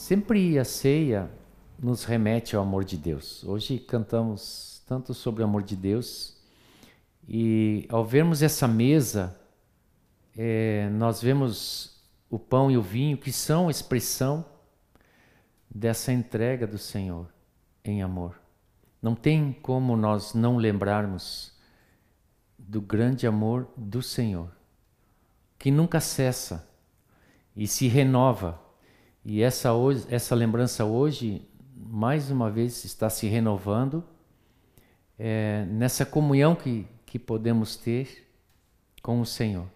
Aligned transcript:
Sempre 0.00 0.58
a 0.58 0.64
ceia 0.64 1.30
nos 1.78 2.04
remete 2.04 2.56
ao 2.56 2.62
amor 2.62 2.84
de 2.84 2.96
Deus. 2.96 3.44
Hoje 3.44 3.78
cantamos 3.78 4.82
tanto 4.86 5.12
sobre 5.12 5.42
o 5.42 5.44
amor 5.44 5.62
de 5.62 5.76
Deus 5.76 6.38
e 7.28 7.86
ao 7.90 8.02
vermos 8.02 8.42
essa 8.42 8.66
mesa, 8.66 9.38
é, 10.34 10.88
nós 10.94 11.20
vemos 11.20 12.00
o 12.30 12.38
pão 12.38 12.70
e 12.70 12.78
o 12.78 12.82
vinho 12.82 13.18
que 13.18 13.30
são 13.30 13.68
expressão 13.68 14.42
dessa 15.70 16.10
entrega 16.10 16.66
do 16.66 16.78
Senhor 16.78 17.28
em 17.84 18.02
amor. 18.02 18.40
Não 19.02 19.14
tem 19.14 19.52
como 19.52 19.98
nós 19.98 20.32
não 20.32 20.56
lembrarmos 20.56 21.52
do 22.58 22.80
grande 22.80 23.26
amor 23.26 23.68
do 23.76 24.00
Senhor, 24.00 24.50
que 25.58 25.70
nunca 25.70 26.00
cessa 26.00 26.66
e 27.54 27.68
se 27.68 27.86
renova. 27.86 28.69
E 29.24 29.42
essa, 29.42 29.72
hoje, 29.74 30.06
essa 30.08 30.34
lembrança 30.34 30.84
hoje, 30.84 31.42
mais 31.76 32.30
uma 32.30 32.50
vez, 32.50 32.84
está 32.84 33.10
se 33.10 33.26
renovando 33.26 34.02
é, 35.18 35.66
nessa 35.68 36.06
comunhão 36.06 36.54
que, 36.54 36.86
que 37.04 37.18
podemos 37.18 37.76
ter 37.76 38.26
com 39.02 39.20
o 39.20 39.26
Senhor. 39.26 39.66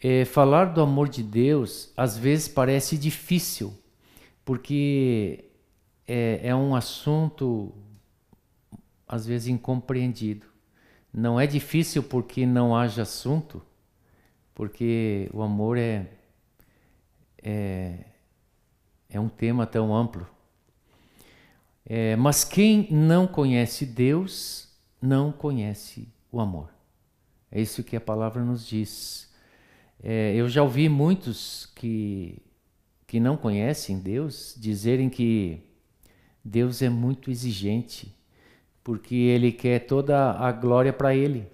É, 0.00 0.24
falar 0.24 0.66
do 0.66 0.80
amor 0.80 1.08
de 1.08 1.22
Deus 1.22 1.92
às 1.96 2.16
vezes 2.16 2.48
parece 2.48 2.96
difícil, 2.96 3.74
porque 4.44 5.44
é, 6.06 6.40
é 6.44 6.54
um 6.54 6.74
assunto 6.74 7.74
às 9.06 9.26
vezes 9.26 9.48
incompreendido. 9.48 10.46
Não 11.12 11.38
é 11.38 11.46
difícil 11.46 12.02
porque 12.02 12.46
não 12.46 12.76
haja 12.76 13.02
assunto, 13.02 13.60
porque 14.54 15.28
o 15.32 15.42
amor 15.42 15.76
é, 15.76 16.17
é, 17.48 17.94
é 19.08 19.18
um 19.18 19.28
tema 19.28 19.66
tão 19.66 19.94
amplo. 19.94 20.28
É, 21.86 22.14
mas 22.16 22.44
quem 22.44 22.86
não 22.90 23.26
conhece 23.26 23.86
Deus 23.86 24.68
não 25.00 25.32
conhece 25.32 26.06
o 26.30 26.40
amor. 26.40 26.68
É 27.50 27.58
isso 27.58 27.82
que 27.82 27.96
a 27.96 28.00
palavra 28.00 28.44
nos 28.44 28.66
diz. 28.66 29.32
É, 30.02 30.34
eu 30.34 30.46
já 30.50 30.62
ouvi 30.62 30.90
muitos 30.90 31.72
que, 31.74 32.42
que 33.06 33.18
não 33.18 33.38
conhecem 33.38 33.98
Deus 33.98 34.54
dizerem 34.58 35.08
que 35.08 35.62
Deus 36.44 36.82
é 36.82 36.90
muito 36.90 37.30
exigente, 37.30 38.14
porque 38.84 39.14
Ele 39.14 39.52
quer 39.52 39.86
toda 39.86 40.32
a 40.32 40.52
glória 40.52 40.92
para 40.92 41.14
Ele. 41.14 41.48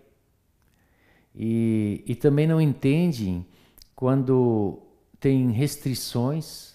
E, 1.33 2.03
e 2.05 2.17
também 2.17 2.49
não 2.49 2.61
entendem 2.61 3.47
quando 3.95 4.84
tem 5.25 5.51
restrições, 5.53 6.75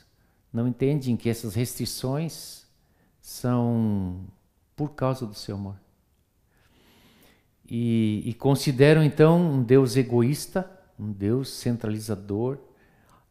não 0.52 0.68
entendem 0.68 1.16
que 1.16 1.30
essas 1.30 1.54
restrições 1.54 2.66
são 3.22 4.26
por 4.76 4.96
causa 4.96 5.24
do 5.24 5.36
seu 5.36 5.56
amor. 5.56 5.76
E, 7.70 8.24
e 8.26 8.34
consideram 8.34 9.04
então 9.04 9.40
um 9.40 9.62
Deus 9.62 9.96
egoísta, 9.96 10.68
um 10.98 11.12
Deus 11.12 11.50
centralizador, 11.50 12.58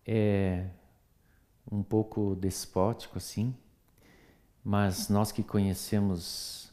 é, 0.06 0.66
um 1.68 1.82
pouco 1.82 2.36
despótico 2.36 3.18
assim. 3.18 3.52
Mas 4.62 5.08
nós 5.08 5.32
que 5.32 5.42
conhecemos 5.42 6.72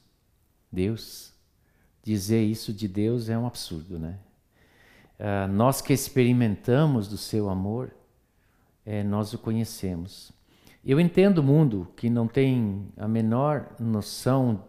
Deus, 0.72 1.34
dizer 2.04 2.44
isso 2.44 2.72
de 2.72 2.88
Deus 2.88 3.28
é 3.28 3.36
um 3.36 3.48
absurdo, 3.48 3.98
né? 3.98 4.20
Uh, 5.20 5.52
nós 5.52 5.82
que 5.82 5.94
experimentamos 5.94 7.08
do 7.08 7.18
seu 7.18 7.50
amor, 7.50 7.92
é, 8.86 9.04
nós 9.04 9.34
o 9.34 9.38
conhecemos. 9.38 10.32
Eu 10.86 11.00
entendo 11.00 11.40
o 11.40 11.44
mundo 11.44 11.88
que 11.96 12.10
não 12.10 12.28
tem 12.28 12.88
a 12.96 13.08
menor 13.08 13.76
noção 13.80 14.64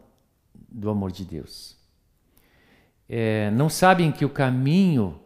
do 0.54 0.88
amor 0.88 1.12
de 1.12 1.24
Deus. 1.24 1.76
É, 3.08 3.50
não 3.50 3.68
sabem 3.68 4.10
que 4.10 4.24
o 4.24 4.30
caminho 4.30 5.20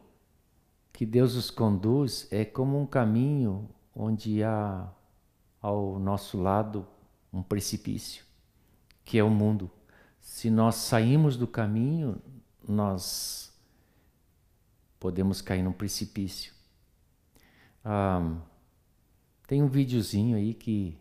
que 0.93 1.07
Deus 1.07 1.35
os 1.35 1.51
conduz 1.51 2.27
é 2.31 2.45
como 2.45 2.79
um 2.79 2.85
caminho 2.85 3.71
onde 3.95 4.43
há 4.43 4.87
ao 5.63 5.99
nosso 5.99 6.39
lado 6.39 6.87
um 7.33 7.43
precipício, 7.43 8.25
que 9.05 9.19
é 9.19 9.25
o 9.25 9.31
mundo. 9.31 9.71
Se 10.21 10.51
nós 10.51 10.75
sairmos 10.75 11.37
do 11.37 11.47
caminho, 11.47 12.21
nós 12.69 13.51
podemos 14.99 15.41
cair 15.41 15.63
num 15.63 15.73
precipício. 15.73 16.53
Ah, 17.85 18.37
tem 19.51 19.65
um 19.65 19.67
videozinho 19.67 20.37
aí 20.37 20.55
que, 20.55 20.97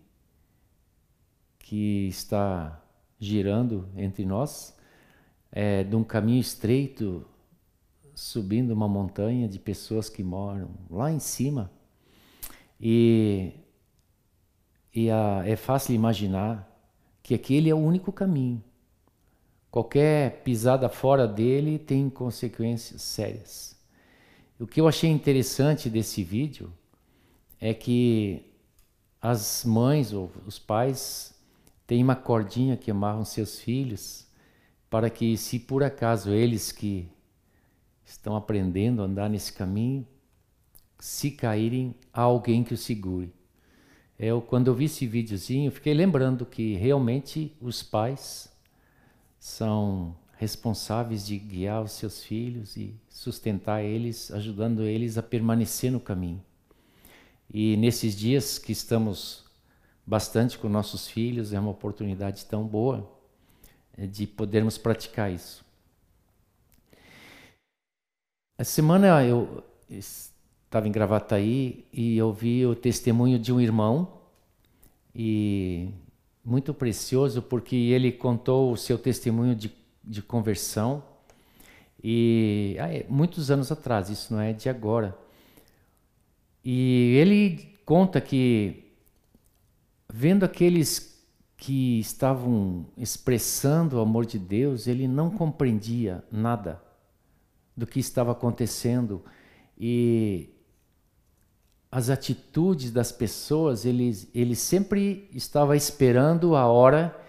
que 1.59 2.07
está 2.07 2.83
girando 3.19 3.87
entre 3.95 4.25
nós, 4.25 4.75
é, 5.51 5.83
de 5.83 5.95
um 5.95 6.03
caminho 6.03 6.41
estreito, 6.41 7.27
subindo 8.15 8.71
uma 8.71 8.87
montanha 8.87 9.47
de 9.47 9.59
pessoas 9.59 10.09
que 10.09 10.23
moram 10.23 10.71
lá 10.89 11.11
em 11.11 11.19
cima. 11.19 11.71
E 12.81 13.51
e 14.95 15.11
a, 15.11 15.43
é 15.45 15.55
fácil 15.55 15.93
imaginar 15.93 16.67
que 17.21 17.35
aquele 17.35 17.69
é 17.69 17.75
o 17.75 17.77
único 17.77 18.11
caminho. 18.11 18.63
Qualquer 19.69 20.41
pisada 20.41 20.89
fora 20.89 21.27
dele 21.27 21.77
tem 21.77 22.09
consequências 22.09 23.03
sérias. 23.03 23.79
O 24.59 24.65
que 24.65 24.81
eu 24.81 24.87
achei 24.87 25.11
interessante 25.11 25.87
desse 25.87 26.23
vídeo 26.23 26.73
é 27.59 27.73
que 27.73 28.45
as 29.21 29.65
mães 29.65 30.13
ou 30.13 30.31
os 30.45 30.57
pais 30.57 31.33
têm 31.85 32.03
uma 32.03 32.15
cordinha 32.15 32.77
que 32.77 32.91
amarram 32.91 33.25
seus 33.25 33.59
filhos 33.59 34.27
para 34.89 35.09
que, 35.09 35.37
se 35.37 35.59
por 35.59 35.83
acaso 35.83 36.31
eles 36.31 36.71
que 36.71 37.07
estão 38.05 38.35
aprendendo 38.35 39.01
a 39.01 39.05
andar 39.05 39.29
nesse 39.29 39.53
caminho, 39.53 40.07
se 40.97 41.31
caírem, 41.31 41.95
há 42.13 42.21
alguém 42.21 42.63
que 42.63 42.73
o 42.73 42.77
segure. 42.77 43.33
Eu, 44.17 44.41
quando 44.41 44.67
eu 44.67 44.75
vi 44.75 44.85
esse 44.85 45.05
videozinho, 45.05 45.71
fiquei 45.71 45.93
lembrando 45.93 46.45
que 46.45 46.75
realmente 46.75 47.55
os 47.61 47.83
pais 47.83 48.51
são 49.39 50.15
responsáveis 50.37 51.25
de 51.25 51.37
guiar 51.37 51.83
os 51.83 51.93
seus 51.93 52.23
filhos 52.23 52.75
e 52.75 52.93
sustentar 53.09 53.83
eles, 53.83 54.31
ajudando 54.31 54.83
eles 54.83 55.17
a 55.17 55.23
permanecer 55.23 55.91
no 55.91 55.99
caminho. 55.99 56.43
E 57.51 57.75
nesses 57.77 58.15
dias 58.15 58.59
que 58.59 58.71
estamos 58.71 59.43
bastante 60.05 60.57
com 60.57 60.69
nossos 60.69 61.07
filhos, 61.07 61.53
é 61.53 61.59
uma 61.59 61.71
oportunidade 61.71 62.45
tão 62.45 62.65
boa 62.65 63.09
é, 63.97 64.05
de 64.05 64.27
podermos 64.27 64.77
praticar 64.77 65.31
isso. 65.31 65.63
Essa 68.57 68.71
semana 68.71 69.23
eu 69.23 69.63
estava 69.89 70.87
em 70.87 70.91
Gravataí 70.91 71.85
e 71.93 72.21
ouvi 72.21 72.65
o 72.65 72.75
testemunho 72.75 73.39
de 73.39 73.53
um 73.53 73.59
irmão 73.59 74.19
e 75.15 75.89
muito 76.43 76.73
precioso 76.73 77.41
porque 77.41 77.75
ele 77.75 78.11
contou 78.11 78.71
o 78.71 78.77
seu 78.77 78.97
testemunho 78.97 79.55
de, 79.55 79.71
de 80.03 80.21
conversão 80.21 81.03
e 82.03 82.77
ah, 82.79 82.93
é, 82.93 83.05
muitos 83.09 83.51
anos 83.51 83.71
atrás, 83.71 84.09
isso 84.09 84.33
não 84.33 84.41
é 84.41 84.53
de 84.53 84.69
agora. 84.69 85.17
E 86.63 87.15
ele 87.15 87.79
conta 87.85 88.19
que 88.19 88.93
vendo 90.11 90.43
aqueles 90.43 91.09
que 91.55 91.99
estavam 91.99 92.85
expressando 92.97 93.97
o 93.97 94.01
amor 94.01 94.25
de 94.25 94.39
Deus, 94.39 94.87
ele 94.87 95.07
não 95.07 95.29
compreendia 95.29 96.23
nada 96.31 96.81
do 97.75 97.85
que 97.85 97.99
estava 97.99 98.31
acontecendo. 98.31 99.23
E 99.77 100.49
as 101.91 102.09
atitudes 102.09 102.91
das 102.91 103.11
pessoas, 103.11 103.85
ele, 103.85 104.15
ele 104.33 104.55
sempre 104.55 105.27
estava 105.33 105.75
esperando 105.75 106.55
a 106.55 106.65
hora 106.67 107.19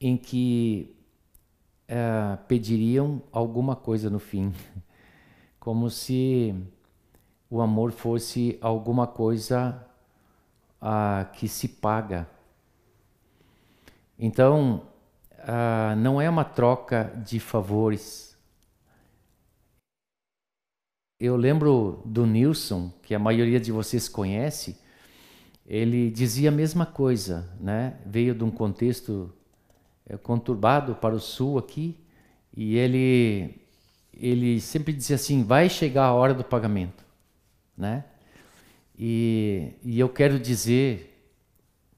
em 0.00 0.16
que 0.16 0.94
é, 1.88 2.38
pediriam 2.46 3.22
alguma 3.32 3.74
coisa 3.74 4.08
no 4.08 4.18
fim, 4.18 4.52
como 5.58 5.90
se 5.90 6.54
o 7.50 7.60
amor 7.60 7.92
fosse 7.92 8.56
alguma 8.60 9.06
coisa 9.06 9.86
ah, 10.80 11.28
que 11.34 11.48
se 11.48 11.68
paga. 11.68 12.26
Então, 14.18 14.82
ah, 15.40 15.94
não 15.98 16.20
é 16.20 16.30
uma 16.30 16.44
troca 16.44 17.12
de 17.24 17.40
favores 17.40 18.30
eu 21.20 21.36
lembro 21.36 22.00
do 22.06 22.24
Nilson, 22.24 22.90
que 23.02 23.14
a 23.14 23.18
maioria 23.18 23.60
de 23.60 23.70
vocês 23.70 24.08
conhece, 24.08 24.78
ele 25.66 26.10
dizia 26.10 26.48
a 26.48 26.52
mesma 26.52 26.86
coisa, 26.86 27.46
né? 27.60 27.98
Veio 28.06 28.34
de 28.34 28.42
um 28.42 28.50
contexto 28.50 29.30
é, 30.06 30.16
conturbado 30.16 30.94
para 30.94 31.14
o 31.14 31.20
sul 31.20 31.58
aqui, 31.58 31.94
e 32.56 32.76
ele 32.76 33.54
ele 34.14 34.60
sempre 34.60 34.94
dizia 34.94 35.16
assim: 35.16 35.44
vai 35.44 35.68
chegar 35.68 36.06
a 36.06 36.14
hora 36.14 36.32
do 36.32 36.42
pagamento, 36.42 37.04
né? 37.80 38.04
E, 38.96 39.72
e 39.82 39.98
eu 39.98 40.08
quero 40.08 40.38
dizer 40.38 41.10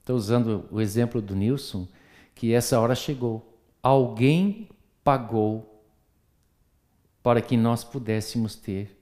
estou 0.03 0.17
usando 0.17 0.69
o 0.71 0.81
exemplo 0.81 1.23
do 1.23 1.35
Nilson, 1.35 1.87
que 2.35 2.53
essa 2.53 2.79
hora 2.79 2.95
chegou. 2.95 3.57
Alguém 3.83 4.69
pagou 5.03 5.85
para 7.23 7.41
que 7.41 7.57
nós 7.57 7.85
pudéssemos 7.85 8.57
ter 8.57 8.97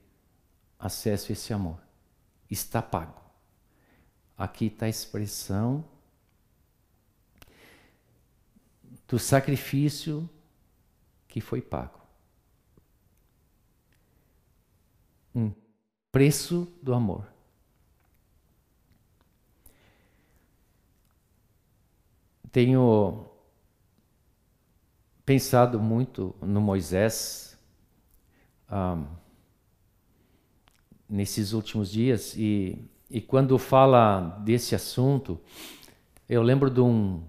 acesso 0.79 1.31
a 1.31 1.33
esse 1.33 1.53
amor. 1.53 1.79
Está 2.51 2.83
pago. 2.83 3.21
Aqui 4.37 4.67
está 4.67 4.87
a 4.87 4.91
expressão 4.91 5.85
do 9.09 9.19
sacrifício 9.19 10.29
que 11.29 11.41
foi 11.41 11.61
pago. 11.61 12.01
Um 15.35 15.53
preço 16.13 16.67
do 16.83 16.93
amor. 16.93 17.25
Tenho 22.51 23.27
pensado 25.25 25.79
muito 25.79 26.35
no 26.43 26.61
Moisés 26.61 27.57
um, 28.71 29.07
nesses 31.09 31.53
últimos 31.53 31.91
dias 31.91 32.35
e, 32.37 32.79
e 33.09 33.21
quando 33.21 33.57
fala 33.59 34.21
desse 34.45 34.75
assunto, 34.75 35.41
eu 36.29 36.43
lembro 36.43 36.71
de 36.71 36.81
um, 36.81 37.23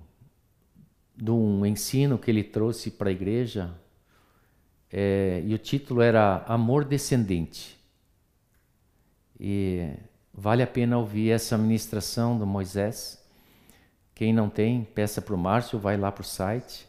de 1.16 1.32
um 1.32 1.66
ensino 1.66 2.18
que 2.18 2.32
ele 2.32 2.44
trouxe 2.44 2.90
para 2.90 3.10
a 3.10 3.12
igreja 3.12 3.72
é, 4.92 5.42
e 5.46 5.54
o 5.54 5.58
título 5.58 6.02
era 6.02 6.44
Amor 6.48 6.84
Descendente. 6.84 7.81
E 9.44 9.90
vale 10.32 10.62
a 10.62 10.68
pena 10.68 11.00
ouvir 11.00 11.32
essa 11.32 11.58
ministração 11.58 12.38
do 12.38 12.46
Moisés. 12.46 13.20
Quem 14.14 14.32
não 14.32 14.48
tem, 14.48 14.84
peça 14.84 15.20
para 15.20 15.34
o 15.34 15.38
Márcio, 15.38 15.80
vai 15.80 15.98
lá 15.98 16.12
para 16.12 16.22
o 16.22 16.26
site. 16.26 16.88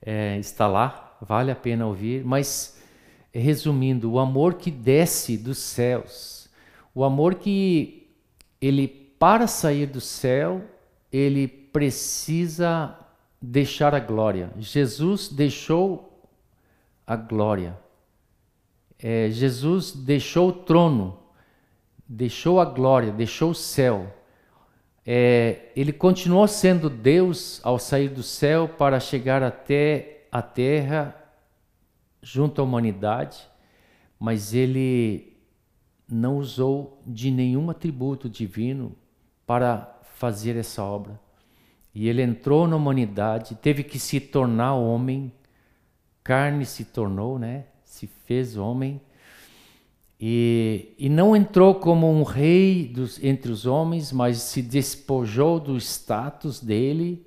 É, 0.00 0.38
está 0.38 0.66
lá, 0.66 1.14
vale 1.20 1.50
a 1.50 1.54
pena 1.54 1.86
ouvir. 1.86 2.24
Mas, 2.24 2.82
resumindo, 3.30 4.10
o 4.10 4.18
amor 4.18 4.54
que 4.54 4.70
desce 4.70 5.36
dos 5.36 5.58
céus, 5.58 6.48
o 6.94 7.04
amor 7.04 7.34
que 7.34 8.10
ele, 8.58 8.88
para 8.88 9.46
sair 9.46 9.84
do 9.84 10.00
céu, 10.00 10.64
ele 11.12 11.46
precisa 11.46 12.98
deixar 13.42 13.94
a 13.94 14.00
glória. 14.00 14.50
Jesus 14.56 15.28
deixou 15.28 16.26
a 17.06 17.14
glória. 17.14 17.78
É, 18.98 19.28
Jesus 19.30 19.92
deixou 19.92 20.48
o 20.48 20.52
trono, 20.52 21.18
deixou 22.12 22.60
a 22.60 22.64
glória, 22.66 23.10
deixou 23.10 23.52
o 23.52 23.54
céu. 23.54 24.14
É, 25.04 25.72
ele 25.74 25.92
continuou 25.92 26.46
sendo 26.46 26.90
Deus 26.90 27.58
ao 27.64 27.78
sair 27.78 28.10
do 28.10 28.22
céu 28.22 28.68
para 28.68 29.00
chegar 29.00 29.42
até 29.42 30.26
a 30.30 30.42
terra, 30.42 31.16
junto 32.22 32.60
à 32.60 32.64
humanidade, 32.64 33.48
mas 34.20 34.52
ele 34.52 35.36
não 36.06 36.36
usou 36.36 37.02
de 37.06 37.30
nenhum 37.30 37.70
atributo 37.70 38.28
divino 38.28 38.94
para 39.46 39.98
fazer 40.14 40.56
essa 40.56 40.84
obra. 40.84 41.18
E 41.94 42.08
ele 42.08 42.22
entrou 42.22 42.68
na 42.68 42.76
humanidade, 42.76 43.54
teve 43.56 43.82
que 43.82 43.98
se 43.98 44.20
tornar 44.20 44.74
homem, 44.74 45.32
carne 46.22 46.66
se 46.66 46.84
tornou, 46.84 47.38
né? 47.38 47.64
Se 47.84 48.06
fez 48.06 48.56
homem. 48.56 49.00
E, 50.24 50.94
e 50.96 51.08
não 51.08 51.34
entrou 51.34 51.74
como 51.74 52.08
um 52.08 52.22
rei 52.22 52.86
dos, 52.86 53.20
entre 53.24 53.50
os 53.50 53.66
homens, 53.66 54.12
mas 54.12 54.38
se 54.38 54.62
despojou 54.62 55.58
do 55.58 55.76
status 55.76 56.60
dele 56.60 57.26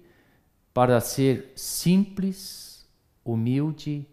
para 0.73 1.01
ser 1.01 1.51
simples, 1.57 2.87
humilde 3.25 4.07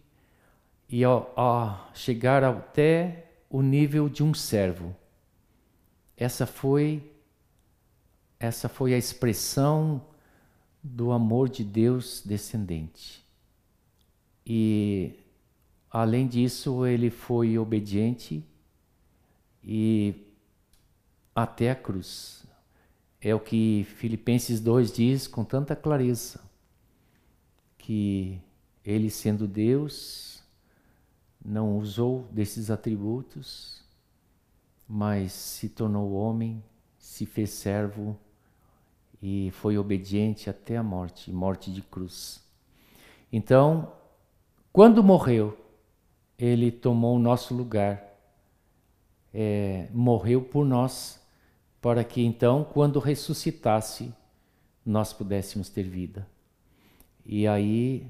e 0.89 1.05
ao 1.05 1.93
chegar 1.95 2.43
até 2.43 3.31
o 3.49 3.63
nível 3.63 4.09
de 4.09 4.25
um 4.25 4.35
servo. 4.35 4.97
Essa 6.17 6.45
foi 6.45 7.09
essa 8.41 8.69
foi 8.69 8.95
a 8.95 8.99
expressão 8.99 10.05
do 10.83 11.13
amor 11.13 11.49
de 11.49 11.63
Deus 11.63 12.21
descendente. 12.27 13.25
E, 14.45 15.21
além 15.89 16.27
disso, 16.27 16.85
ele 16.85 17.11
foi 17.11 17.57
obediente 17.57 18.45
e 19.63 20.15
até 21.35 21.71
a 21.71 21.75
cruz. 21.75 22.45
É 23.21 23.35
o 23.35 23.41
que 23.41 23.85
Filipenses 23.97 24.61
2 24.61 24.93
diz 24.93 25.29
com 25.29 25.45
tanta 25.45 25.77
clareza, 25.77 26.41
que 27.79 28.41
ele, 28.85 29.11
sendo 29.11 29.47
Deus, 29.47 30.43
não 31.45 31.79
usou 31.79 32.27
desses 32.31 32.71
atributos, 32.71 33.83
mas 34.89 35.33
se 35.33 35.69
tornou 35.69 36.13
homem, 36.13 36.63
se 36.99 37.25
fez 37.27 37.51
servo 37.51 38.19
e 39.23 39.51
foi 39.53 39.79
obediente 39.79 40.51
até 40.51 40.77
a 40.77 40.83
morte 40.83 41.33
morte 41.33 41.73
de 41.73 41.81
cruz. 41.81 42.43
Então, 43.33 43.93
quando 44.73 45.03
morreu, 45.03 45.57
ele 46.39 46.73
tomou 46.73 47.17
o 47.17 47.21
nosso 47.21 47.55
lugar, 47.55 48.12
é, 49.33 49.89
morreu 49.93 50.43
por 50.43 50.65
nós, 50.65 51.21
para 51.81 52.05
que 52.05 52.23
então, 52.23 52.65
quando 52.65 52.99
ressuscitasse, 52.99 54.13
nós 54.85 55.13
pudéssemos 55.13 55.69
ter 55.69 55.85
vida. 55.85 56.27
E 57.25 57.47
aí 57.47 58.07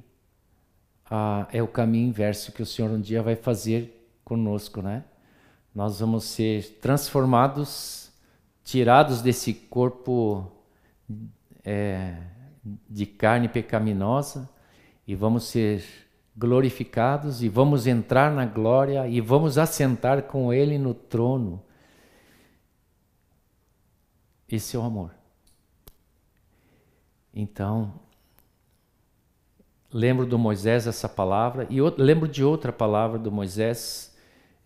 ah, 1.11 1.47
é 1.53 1.63
o 1.63 1.69
caminho 1.69 2.09
inverso 2.09 2.53
que 2.53 2.63
o 2.63 2.67
Senhor 2.67 2.91
um 2.91 3.01
dia 3.01 3.23
vai 3.23 3.37
fazer 3.37 4.09
conosco, 4.25 4.81
né? 4.81 5.05
Nós 5.75 6.01
vamos 6.01 6.25
ser 6.25 6.79
transformados, 6.81 8.11
tirados 8.65 9.23
desse 9.23 9.55
corpo 9.55 10.51
é, 11.65 12.17
de 12.89 13.07
carne 13.07 13.49
pecaminosa 13.49 14.49
e 15.07 15.15
vamos 15.15 15.45
ser 15.45 15.85
glorificados 16.37 17.43
e 17.43 17.49
vamos 17.49 17.87
entrar 17.87 18.32
na 18.32 18.46
glória 18.46 19.06
e 19.06 19.20
vamos 19.20 19.58
assentar 19.58 20.23
com 20.23 20.52
Ele 20.52 20.79
no 20.79 20.94
trono. 20.94 21.62
Esse 24.49 24.76
é 24.76 24.79
o 24.79 24.82
amor. 24.82 25.14
Então, 27.34 27.94
lembro 29.91 30.27
do 30.27 30.39
Moisés 30.39 30.86
essa 30.86 31.08
palavra 31.08 31.67
e 31.70 31.81
outro, 31.81 32.03
lembro 32.03 32.29
de 32.29 32.44
outra 32.44 32.72
palavra 32.72 33.19
do 33.19 33.32
Moisés 33.32 34.15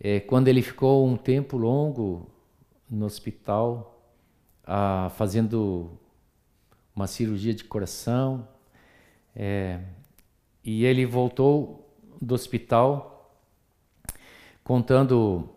é, 0.00 0.20
quando 0.20 0.49
ele 0.49 0.62
ficou 0.62 1.06
um 1.06 1.16
tempo 1.16 1.56
longo 1.56 2.28
no 2.90 3.06
hospital 3.06 3.96
ah, 4.64 5.11
fazendo 5.14 5.90
uma 6.94 7.06
cirurgia 7.06 7.54
de 7.54 7.64
coração. 7.64 8.49
É, 9.35 9.80
e 10.66 10.85
ele 10.85 11.06
voltou 11.06 11.88
do 12.20 12.35
hospital 12.35 13.40
contando 14.64 15.49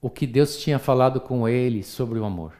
o 0.00 0.10
que 0.10 0.26
Deus 0.26 0.58
tinha 0.58 0.80
falado 0.80 1.20
com 1.20 1.48
ele 1.48 1.84
sobre 1.84 2.18
o 2.18 2.24
amor. 2.24 2.54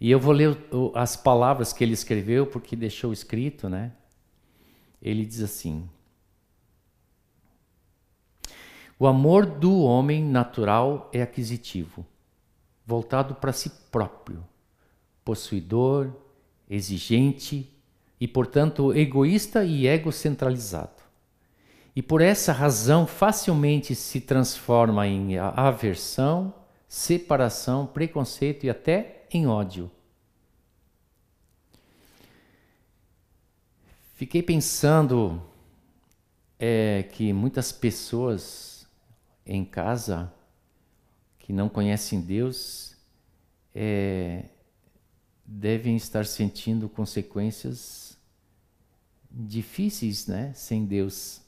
E 0.00 0.10
eu 0.10 0.18
vou 0.18 0.32
ler 0.32 0.56
as 0.94 1.14
palavras 1.14 1.74
que 1.74 1.84
ele 1.84 1.92
escreveu, 1.92 2.46
porque 2.46 2.74
deixou 2.74 3.12
escrito, 3.12 3.68
né? 3.68 3.92
Ele 5.02 5.26
diz 5.26 5.42
assim: 5.42 5.86
O 8.98 9.06
amor 9.06 9.44
do 9.44 9.80
homem 9.80 10.24
natural 10.24 11.10
é 11.12 11.20
aquisitivo, 11.20 12.06
voltado 12.86 13.34
para 13.34 13.52
si 13.52 13.68
próprio 13.90 14.42
possuidor, 15.22 16.10
exigente 16.70 17.77
e, 18.20 18.26
portanto, 18.26 18.92
egoísta 18.92 19.64
e 19.64 19.86
egocentralizado. 19.86 21.02
E 21.94 22.02
por 22.02 22.20
essa 22.20 22.52
razão 22.52 23.06
facilmente 23.06 23.94
se 23.94 24.20
transforma 24.20 25.06
em 25.06 25.36
aversão, 25.38 26.54
separação, 26.86 27.86
preconceito 27.86 28.64
e 28.64 28.70
até 28.70 29.26
em 29.32 29.46
ódio. 29.46 29.90
Fiquei 34.14 34.42
pensando 34.42 35.42
é, 36.58 37.04
que 37.12 37.32
muitas 37.32 37.70
pessoas 37.70 38.86
em 39.46 39.64
casa 39.64 40.32
que 41.38 41.52
não 41.52 41.68
conhecem 41.68 42.20
Deus 42.20 42.96
é, 43.74 44.44
devem 45.44 45.96
estar 45.96 46.26
sentindo 46.26 46.88
consequências 46.88 48.07
difíceis, 49.30 50.26
né, 50.26 50.52
sem 50.54 50.84
Deus. 50.84 51.40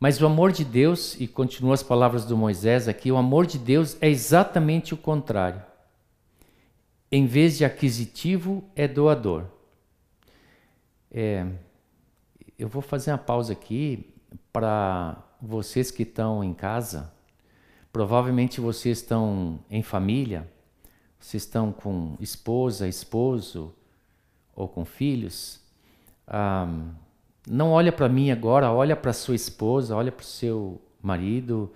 Mas 0.00 0.20
o 0.22 0.26
amor 0.26 0.52
de 0.52 0.64
Deus, 0.64 1.18
e 1.20 1.26
continua 1.26 1.74
as 1.74 1.82
palavras 1.82 2.24
do 2.24 2.36
Moisés 2.36 2.86
aqui, 2.86 3.10
o 3.10 3.16
amor 3.16 3.46
de 3.46 3.58
Deus 3.58 3.96
é 4.00 4.08
exatamente 4.08 4.94
o 4.94 4.96
contrário. 4.96 5.62
em 7.10 7.26
vez 7.26 7.56
de 7.56 7.64
aquisitivo, 7.64 8.62
é 8.76 8.86
doador. 8.86 9.46
É, 11.10 11.46
eu 12.58 12.68
vou 12.68 12.82
fazer 12.82 13.10
uma 13.10 13.18
pausa 13.18 13.52
aqui 13.52 14.12
para 14.52 15.16
vocês 15.40 15.90
que 15.90 16.02
estão 16.02 16.44
em 16.44 16.52
casa. 16.52 17.10
Provavelmente 17.90 18.60
vocês 18.60 18.98
estão 18.98 19.58
em 19.70 19.82
família, 19.82 20.46
vocês 21.18 21.44
estão 21.44 21.72
com 21.72 22.16
esposa, 22.20 22.86
esposo 22.86 23.74
ou 24.54 24.68
com 24.68 24.84
filhos. 24.84 25.60
Não 27.46 27.70
olha 27.70 27.90
para 27.90 28.08
mim 28.08 28.30
agora, 28.30 28.70
olha 28.70 28.94
para 28.94 29.12
sua 29.12 29.34
esposa, 29.34 29.96
olha 29.96 30.12
para 30.12 30.22
o 30.22 30.26
seu 30.26 30.80
marido. 31.02 31.72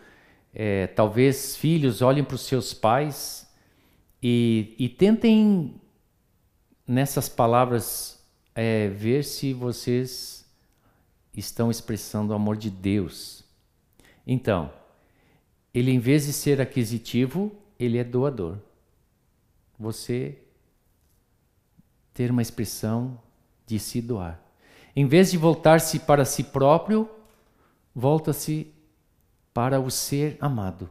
É, 0.55 0.87
talvez 0.89 1.57
filhos 1.57 2.03
olhem 2.03 2.23
para 2.23 2.35
os 2.35 2.43
seus 2.43 2.75
pais 2.75 3.51
e, 4.23 4.75
e 4.79 4.89
tentem 4.89 5.81
nessas 6.87 7.29
palavras 7.29 8.23
é, 8.55 8.89
ver 8.89 9.25
se 9.25 9.55
vocês 9.55 10.47
estão 11.35 11.71
expressando 11.71 12.33
o 12.33 12.37
amor 12.37 12.57
de 12.57 12.69
Deus. 12.69 13.43
Então, 14.27 14.71
ele 15.73 15.91
em 15.91 15.99
vez 15.99 16.27
de 16.27 16.33
ser 16.33 16.61
aquisitivo, 16.61 17.51
ele 17.79 17.97
é 17.97 18.05
doador. 18.05 18.59
Você 19.79 20.39
ter 22.13 22.31
uma 22.31 22.43
expressão 22.43 23.19
de 23.73 23.79
se 23.79 24.03
doar. 24.03 24.39
Em 24.95 25.07
vez 25.07 25.31
de 25.31 25.39
voltar-se 25.39 26.01
para 26.01 26.27
si 26.27 26.45
próprio, 26.45 27.09
volta-se 27.95 28.71
para 29.55 29.81
o 29.81 29.91
ser 29.91 30.37
amado. 30.41 30.91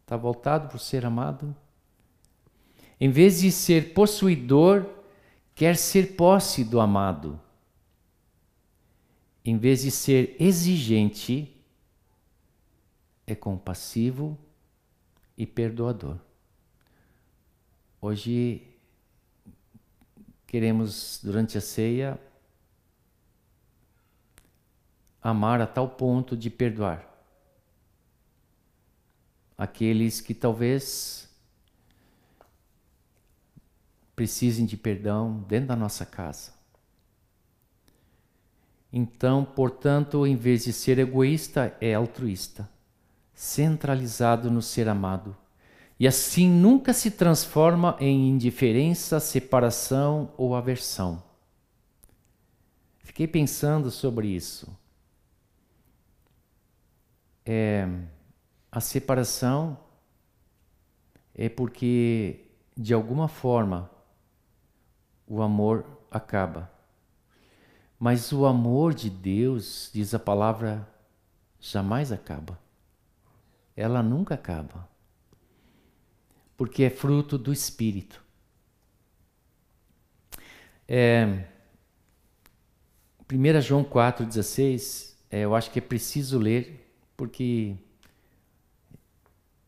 Está 0.00 0.16
voltado 0.16 0.68
para 0.68 0.76
o 0.76 0.80
ser 0.80 1.06
amado? 1.06 1.54
Em 3.00 3.10
vez 3.10 3.40
de 3.40 3.52
ser 3.52 3.94
possuidor, 3.94 4.86
quer 5.54 5.76
ser 5.76 6.16
posse 6.16 6.64
do 6.64 6.80
amado. 6.80 7.40
Em 9.44 9.56
vez 9.56 9.82
de 9.82 9.90
ser 9.92 10.36
exigente, 10.40 11.54
é 13.24 13.34
compassivo 13.36 14.36
e 15.38 15.46
perdoador. 15.46 16.18
Hoje 18.00 18.73
queremos, 20.54 21.18
durante 21.20 21.58
a 21.58 21.60
ceia, 21.60 22.16
amar 25.20 25.60
a 25.60 25.66
tal 25.66 25.88
ponto 25.88 26.36
de 26.36 26.48
perdoar 26.48 27.04
aqueles 29.58 30.20
que 30.20 30.32
talvez 30.32 31.28
precisem 34.14 34.64
de 34.64 34.76
perdão 34.76 35.40
dentro 35.48 35.66
da 35.66 35.74
nossa 35.74 36.06
casa. 36.06 36.52
Então, 38.92 39.44
portanto, 39.44 40.24
em 40.24 40.36
vez 40.36 40.62
de 40.62 40.72
ser 40.72 41.00
egoísta, 41.00 41.76
é 41.80 41.94
altruísta, 41.94 42.70
centralizado 43.34 44.52
no 44.52 44.62
ser 44.62 44.88
amado. 44.88 45.36
E 45.98 46.08
assim 46.08 46.48
nunca 46.48 46.92
se 46.92 47.10
transforma 47.10 47.96
em 48.00 48.28
indiferença, 48.30 49.20
separação 49.20 50.32
ou 50.36 50.54
aversão. 50.54 51.22
Fiquei 52.98 53.28
pensando 53.28 53.90
sobre 53.90 54.26
isso. 54.26 54.76
É, 57.46 57.86
a 58.72 58.80
separação 58.80 59.78
é 61.34 61.48
porque, 61.48 62.40
de 62.76 62.92
alguma 62.92 63.28
forma, 63.28 63.88
o 65.28 65.42
amor 65.42 65.86
acaba. 66.10 66.70
Mas 67.98 68.32
o 68.32 68.46
amor 68.46 68.94
de 68.94 69.08
Deus, 69.08 69.90
diz 69.92 70.12
a 70.12 70.18
palavra, 70.18 70.86
jamais 71.60 72.10
acaba. 72.10 72.58
Ela 73.76 74.02
nunca 74.02 74.34
acaba. 74.34 74.88
Porque 76.56 76.84
é 76.84 76.90
fruto 76.90 77.36
do 77.36 77.52
Espírito. 77.52 78.22
É, 80.86 81.46
1 83.32 83.60
João 83.60 83.84
4,16, 83.84 85.14
é, 85.30 85.40
eu 85.40 85.54
acho 85.54 85.70
que 85.70 85.78
é 85.78 85.82
preciso 85.82 86.38
ler, 86.38 86.94
porque 87.16 87.74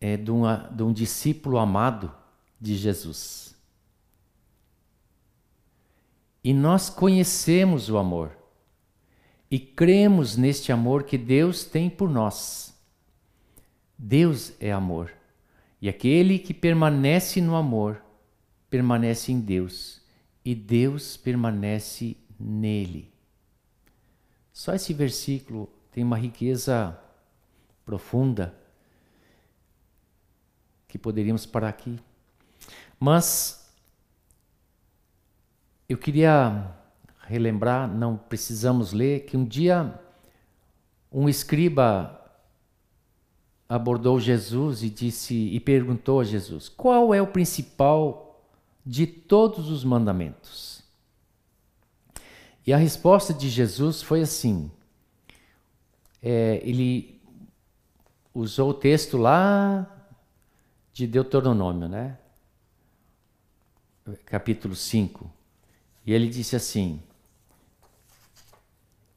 é 0.00 0.16
de, 0.16 0.30
uma, 0.30 0.68
de 0.74 0.82
um 0.82 0.92
discípulo 0.92 1.58
amado 1.58 2.14
de 2.60 2.76
Jesus. 2.76 3.56
E 6.44 6.54
nós 6.54 6.88
conhecemos 6.88 7.88
o 7.88 7.98
amor 7.98 8.36
e 9.50 9.58
cremos 9.58 10.36
neste 10.36 10.70
amor 10.70 11.04
que 11.04 11.18
Deus 11.18 11.64
tem 11.64 11.88
por 11.90 12.08
nós. 12.08 12.74
Deus 13.98 14.52
é 14.60 14.70
amor, 14.70 15.10
e 15.80 15.88
aquele 15.88 16.38
que 16.38 16.54
permanece 16.54 17.40
no 17.40 17.54
amor 17.54 18.02
permanece 18.68 19.32
em 19.32 19.40
Deus, 19.40 20.00
e 20.44 20.54
Deus 20.54 21.16
permanece 21.16 22.16
nele. 22.38 23.12
Só 24.52 24.74
esse 24.74 24.92
versículo 24.92 25.68
tem 25.90 26.02
uma 26.02 26.18
riqueza 26.18 26.98
profunda 27.84 28.54
que 30.88 30.98
poderíamos 30.98 31.44
parar 31.46 31.68
aqui. 31.68 31.98
Mas 32.98 33.72
eu 35.88 35.98
queria 35.98 36.74
relembrar, 37.20 37.88
não 37.88 38.16
precisamos 38.16 38.92
ler, 38.92 39.24
que 39.24 39.36
um 39.36 39.44
dia 39.44 39.98
um 41.10 41.28
escriba 41.28 42.25
abordou 43.68 44.20
Jesus 44.20 44.82
e 44.82 44.90
disse 44.90 45.34
e 45.34 45.60
perguntou 45.60 46.20
a 46.20 46.24
Jesus: 46.24 46.68
"Qual 46.68 47.12
é 47.12 47.20
o 47.20 47.26
principal 47.26 48.42
de 48.84 49.06
todos 49.06 49.70
os 49.70 49.84
mandamentos?" 49.84 50.82
E 52.66 52.72
a 52.72 52.76
resposta 52.76 53.32
de 53.32 53.48
Jesus 53.48 54.02
foi 54.02 54.22
assim: 54.22 54.70
é, 56.28 56.60
ele 56.64 57.20
usou 58.34 58.70
o 58.70 58.74
texto 58.74 59.16
lá 59.16 59.86
de 60.92 61.06
Deuteronômio, 61.06 61.88
né? 61.88 62.18
Capítulo 64.24 64.74
5. 64.74 65.30
E 66.04 66.12
ele 66.12 66.28
disse 66.28 66.56
assim: 66.56 67.00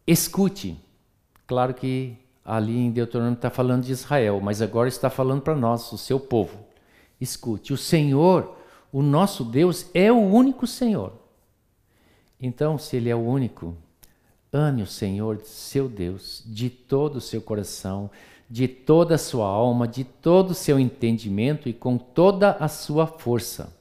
Escute. 0.06 0.80
Claro 1.48 1.74
que 1.74 2.16
ali 2.50 2.76
em 2.78 2.90
Deuteronômio 2.90 3.36
está 3.36 3.52
falando 3.52 3.84
de 3.84 3.92
Israel, 3.92 4.42
mas 4.42 4.60
agora 4.60 4.90
está 4.90 5.08
falando 5.10 5.42
para 5.42 5.56
nós, 5.56 5.92
o 5.92 5.98
seu 5.98 6.20
povo. 6.20 6.58
Escute: 7.22 7.72
o 7.72 7.78
Senhor, 7.78 8.58
o 8.92 9.04
nosso 9.04 9.44
Deus, 9.44 9.86
é 9.94 10.12
o 10.12 10.18
único 10.18 10.66
Senhor. 10.66 11.14
Então, 12.42 12.78
se 12.78 12.98
Ele 12.98 13.10
é 13.10 13.16
o 13.16 13.20
único, 13.20 13.76
ame 14.52 14.82
o 14.82 14.88
Senhor, 14.88 15.42
seu 15.44 15.88
Deus, 15.88 16.42
de 16.46 16.70
todo 16.70 17.18
o 17.18 17.22
seu 17.22 17.40
coração, 17.40 18.10
de 18.50 18.68
toda 18.68 19.14
a 19.16 19.20
sua 19.20 19.46
alma, 19.46 19.88
de 19.88 20.04
todo 20.04 20.52
o 20.52 20.56
seu 20.56 20.80
entendimento 20.80 21.70
e 21.70 21.74
com 21.74 21.98
toda 21.98 22.52
a 22.54 22.68
sua 22.68 23.06
força. 23.06 23.78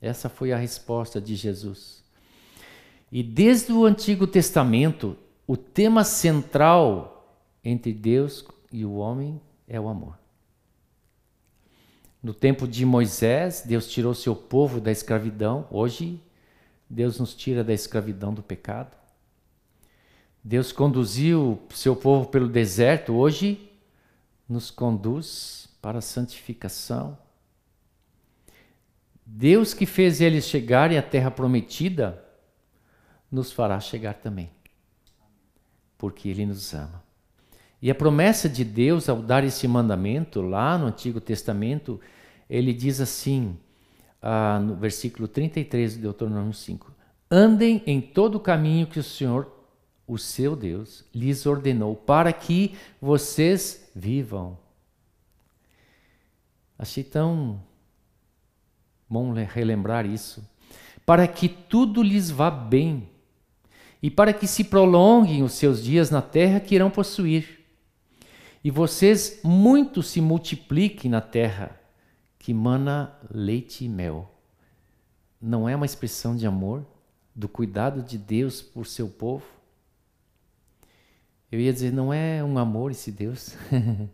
Essa 0.00 0.28
foi 0.28 0.52
a 0.52 0.56
resposta 0.56 1.20
de 1.20 1.36
Jesus. 1.36 2.02
E 3.12 3.22
desde 3.22 3.72
o 3.72 3.84
Antigo 3.84 4.26
Testamento, 4.26 5.16
o 5.46 5.56
tema 5.56 6.02
central 6.02 7.12
entre 7.64 7.92
Deus 7.92 8.44
e 8.72 8.84
o 8.84 8.94
homem 8.94 9.40
é 9.66 9.80
o 9.80 9.88
amor. 9.88 10.18
No 12.22 12.32
tempo 12.32 12.68
de 12.68 12.86
Moisés, 12.86 13.62
Deus 13.66 13.88
tirou 13.88 14.14
seu 14.14 14.36
povo 14.36 14.80
da 14.80 14.92
escravidão. 14.92 15.66
Hoje, 15.70 16.22
Deus 16.88 17.18
nos 17.18 17.34
tira 17.34 17.64
da 17.64 17.72
escravidão 17.72 18.32
do 18.32 18.42
pecado. 18.42 18.96
Deus 20.44 20.72
conduziu 20.72 21.60
seu 21.70 21.96
povo 21.96 22.28
pelo 22.28 22.48
deserto. 22.48 23.12
Hoje, 23.14 23.70
nos 24.48 24.70
conduz 24.70 25.68
para 25.80 25.98
a 25.98 26.02
santificação. 26.02 27.18
Deus 29.24 29.72
que 29.72 29.86
fez 29.86 30.20
eles 30.20 30.44
chegarem 30.44 30.98
à 30.98 31.02
terra 31.02 31.30
prometida, 31.30 32.22
nos 33.30 33.50
fará 33.50 33.80
chegar 33.80 34.14
também, 34.14 34.50
porque 35.96 36.28
Ele 36.28 36.44
nos 36.44 36.74
ama. 36.74 37.01
E 37.82 37.90
a 37.90 37.94
promessa 37.94 38.48
de 38.48 38.64
Deus 38.64 39.08
ao 39.08 39.20
dar 39.20 39.42
esse 39.42 39.66
mandamento, 39.66 40.40
lá 40.40 40.78
no 40.78 40.86
Antigo 40.86 41.20
Testamento, 41.20 42.00
ele 42.48 42.72
diz 42.72 43.00
assim, 43.00 43.58
ah, 44.22 44.60
no 44.62 44.76
versículo 44.76 45.26
33 45.26 45.94
de 45.94 45.98
Deuteronômio 45.98 46.54
5: 46.54 46.92
Andem 47.28 47.82
em 47.84 48.00
todo 48.00 48.36
o 48.36 48.40
caminho 48.40 48.86
que 48.86 49.00
o 49.00 49.02
Senhor 49.02 49.50
o 50.06 50.18
seu 50.18 50.54
Deus 50.54 51.04
lhes 51.14 51.46
ordenou 51.46 51.96
para 51.96 52.32
que 52.32 52.76
vocês 53.00 53.90
vivam. 53.94 54.58
Achei 56.78 57.02
tão 57.02 57.62
bom 59.08 59.32
relembrar 59.32 60.06
isso, 60.06 60.46
para 61.06 61.26
que 61.26 61.48
tudo 61.48 62.02
lhes 62.02 62.30
vá 62.30 62.50
bem 62.50 63.08
e 64.02 64.10
para 64.10 64.32
que 64.32 64.46
se 64.46 64.64
prolonguem 64.64 65.42
os 65.42 65.52
seus 65.52 65.82
dias 65.82 66.10
na 66.10 66.20
terra 66.20 66.60
que 66.60 66.74
irão 66.74 66.90
possuir. 66.90 67.61
E 68.64 68.70
vocês 68.70 69.40
muito 69.42 70.02
se 70.02 70.20
multipliquem 70.20 71.10
na 71.10 71.20
terra 71.20 71.78
que 72.38 72.54
mana 72.54 73.16
leite 73.30 73.84
e 73.84 73.88
mel. 73.88 74.32
Não 75.40 75.68
é 75.68 75.74
uma 75.74 75.86
expressão 75.86 76.36
de 76.36 76.46
amor, 76.46 76.86
do 77.34 77.48
cuidado 77.48 78.02
de 78.02 78.16
Deus 78.16 78.62
por 78.62 78.86
seu 78.86 79.08
povo? 79.08 79.44
Eu 81.50 81.60
ia 81.60 81.72
dizer, 81.72 81.92
não 81.92 82.12
é 82.12 82.42
um 82.42 82.58
amor 82.58 82.90
esse 82.90 83.10
Deus, 83.10 83.54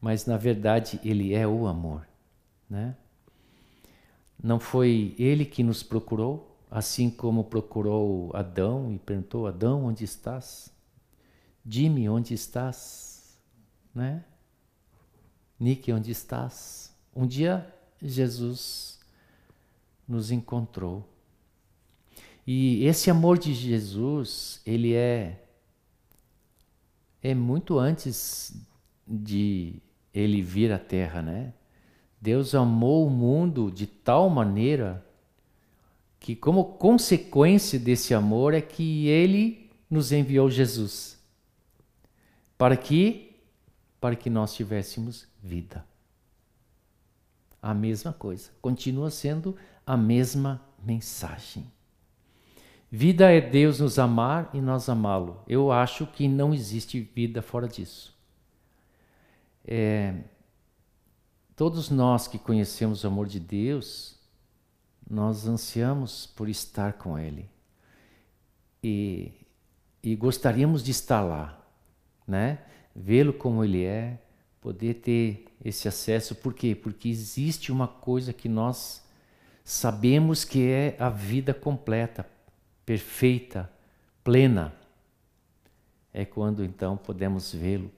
mas 0.00 0.26
na 0.26 0.36
verdade 0.36 1.00
ele 1.04 1.32
é 1.32 1.46
o 1.46 1.66
amor, 1.66 2.06
né? 2.68 2.96
Não 4.42 4.58
foi 4.58 5.14
ele 5.18 5.44
que 5.44 5.62
nos 5.62 5.84
procurou, 5.84 6.58
assim 6.68 7.08
como 7.08 7.44
procurou 7.44 8.30
Adão 8.34 8.92
e 8.92 8.98
perguntou: 8.98 9.46
Adão, 9.46 9.84
onde 9.84 10.04
estás? 10.04 10.70
Dime, 11.64 12.08
onde 12.08 12.34
estás? 12.34 13.11
Né? 13.94 14.24
Nick, 15.58 15.92
onde 15.92 16.10
estás? 16.10 16.94
Um 17.14 17.26
dia 17.26 17.66
Jesus 18.00 18.98
nos 20.08 20.30
encontrou. 20.30 21.08
E 22.46 22.84
esse 22.84 23.10
amor 23.10 23.38
de 23.38 23.54
Jesus, 23.54 24.60
ele 24.66 24.94
é 24.94 25.38
é 27.22 27.34
muito 27.34 27.78
antes 27.78 28.52
de 29.06 29.76
ele 30.12 30.42
vir 30.42 30.72
à 30.72 30.78
terra, 30.78 31.22
né? 31.22 31.52
Deus 32.20 32.54
amou 32.54 33.06
o 33.06 33.10
mundo 33.10 33.70
de 33.70 33.86
tal 33.86 34.30
maneira 34.30 35.04
que, 36.20 36.36
como 36.36 36.64
consequência 36.64 37.80
desse 37.80 38.14
amor, 38.14 38.54
é 38.54 38.60
que 38.60 39.08
Ele 39.08 39.68
nos 39.90 40.12
enviou 40.12 40.48
Jesus. 40.48 41.18
Para 42.56 42.76
que? 42.76 43.31
Para 44.02 44.16
que 44.16 44.28
nós 44.28 44.52
tivéssemos 44.52 45.28
vida. 45.40 45.86
A 47.62 47.72
mesma 47.72 48.12
coisa. 48.12 48.50
Continua 48.60 49.12
sendo 49.12 49.56
a 49.86 49.96
mesma 49.96 50.60
mensagem. 50.82 51.70
Vida 52.90 53.30
é 53.30 53.40
Deus 53.40 53.78
nos 53.78 54.00
amar 54.00 54.50
e 54.52 54.60
nós 54.60 54.88
amá-lo. 54.88 55.44
Eu 55.46 55.70
acho 55.70 56.04
que 56.08 56.26
não 56.26 56.52
existe 56.52 57.00
vida 57.14 57.40
fora 57.40 57.68
disso. 57.68 58.12
É, 59.64 60.24
todos 61.54 61.88
nós 61.88 62.26
que 62.26 62.40
conhecemos 62.40 63.04
o 63.04 63.06
amor 63.06 63.28
de 63.28 63.38
Deus, 63.38 64.18
nós 65.08 65.46
ansiamos 65.46 66.26
por 66.26 66.48
estar 66.48 66.94
com 66.94 67.16
Ele. 67.16 67.48
E, 68.82 69.30
e 70.02 70.16
gostaríamos 70.16 70.82
de 70.82 70.90
estar 70.90 71.20
lá, 71.20 71.64
né? 72.26 72.58
Vê-lo 72.94 73.32
como 73.32 73.64
Ele 73.64 73.84
é, 73.84 74.18
poder 74.60 74.94
ter 74.94 75.44
esse 75.64 75.88
acesso. 75.88 76.34
Por 76.34 76.54
quê? 76.54 76.74
Porque 76.74 77.08
existe 77.08 77.72
uma 77.72 77.88
coisa 77.88 78.32
que 78.32 78.48
nós 78.48 79.02
sabemos 79.64 80.44
que 80.44 80.68
é 80.68 80.96
a 80.98 81.08
vida 81.08 81.52
completa, 81.52 82.26
perfeita, 82.84 83.70
plena. 84.22 84.74
É 86.12 86.24
quando 86.24 86.64
então 86.64 86.96
podemos 86.96 87.52
vê-lo 87.52 87.90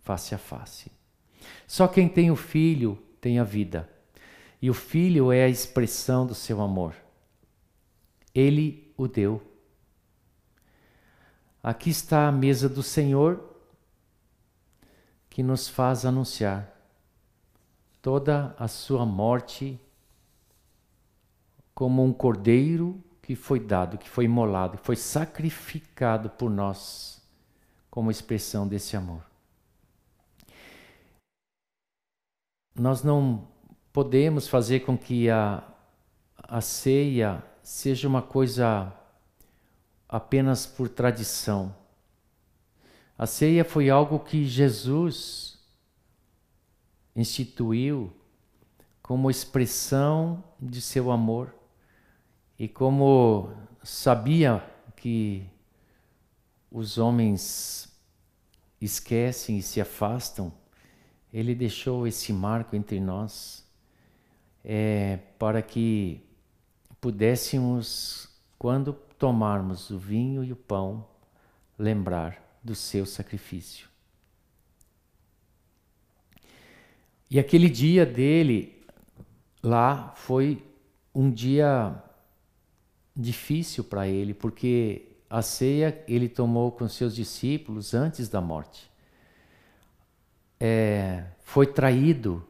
face 0.00 0.34
a 0.34 0.38
face. 0.38 0.90
Só 1.66 1.86
quem 1.88 2.08
tem 2.08 2.30
o 2.30 2.36
filho 2.36 2.98
tem 3.20 3.38
a 3.38 3.44
vida. 3.44 3.88
E 4.60 4.70
o 4.70 4.74
filho 4.74 5.30
é 5.30 5.44
a 5.44 5.48
expressão 5.48 6.26
do 6.26 6.34
seu 6.34 6.60
amor. 6.60 6.94
Ele 8.34 8.92
o 8.96 9.06
deu. 9.06 9.42
Aqui 11.62 11.90
está 11.90 12.28
a 12.28 12.32
mesa 12.32 12.68
do 12.68 12.82
Senhor 12.82 13.57
que 15.38 15.42
nos 15.44 15.68
faz 15.68 16.04
anunciar 16.04 16.68
toda 18.02 18.56
a 18.58 18.66
sua 18.66 19.06
morte 19.06 19.78
como 21.72 22.02
um 22.02 22.12
cordeiro 22.12 23.00
que 23.22 23.36
foi 23.36 23.60
dado, 23.60 23.98
que 23.98 24.10
foi 24.10 24.24
imolado, 24.24 24.78
que 24.78 24.84
foi 24.84 24.96
sacrificado 24.96 26.28
por 26.28 26.50
nós 26.50 27.22
como 27.88 28.10
expressão 28.10 28.66
desse 28.66 28.96
amor. 28.96 29.22
Nós 32.74 33.04
não 33.04 33.46
podemos 33.92 34.48
fazer 34.48 34.80
com 34.80 34.98
que 34.98 35.30
a, 35.30 35.62
a 36.36 36.60
ceia 36.60 37.44
seja 37.62 38.08
uma 38.08 38.22
coisa 38.22 38.92
apenas 40.08 40.66
por 40.66 40.88
tradição. 40.88 41.72
A 43.18 43.26
ceia 43.26 43.64
foi 43.64 43.90
algo 43.90 44.20
que 44.20 44.44
Jesus 44.44 45.58
instituiu 47.16 48.12
como 49.02 49.28
expressão 49.28 50.44
de 50.60 50.80
seu 50.80 51.10
amor. 51.10 51.52
E 52.56 52.68
como 52.68 53.50
sabia 53.82 54.64
que 54.94 55.44
os 56.70 56.96
homens 56.96 57.92
esquecem 58.80 59.58
e 59.58 59.62
se 59.62 59.80
afastam, 59.80 60.52
ele 61.32 61.56
deixou 61.56 62.06
esse 62.06 62.32
marco 62.32 62.76
entre 62.76 63.00
nós 63.00 63.68
é, 64.62 65.16
para 65.36 65.60
que 65.60 66.24
pudéssemos, 67.00 68.28
quando 68.56 68.92
tomarmos 68.92 69.90
o 69.90 69.98
vinho 69.98 70.44
e 70.44 70.52
o 70.52 70.56
pão, 70.56 71.04
lembrar 71.76 72.47
do 72.62 72.74
seu 72.74 73.06
sacrifício. 73.06 73.88
E 77.30 77.38
aquele 77.38 77.68
dia 77.68 78.06
dele 78.06 78.82
lá 79.62 80.12
foi 80.16 80.64
um 81.14 81.30
dia 81.30 81.94
difícil 83.14 83.84
para 83.84 84.08
ele, 84.08 84.32
porque 84.32 85.16
a 85.28 85.42
ceia 85.42 86.02
ele 86.08 86.28
tomou 86.28 86.72
com 86.72 86.88
seus 86.88 87.14
discípulos 87.14 87.92
antes 87.92 88.28
da 88.28 88.40
morte. 88.40 88.90
É, 90.58 91.24
foi 91.40 91.66
traído 91.66 92.44